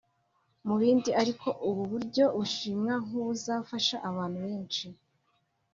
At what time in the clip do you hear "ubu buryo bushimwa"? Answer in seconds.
1.67-2.93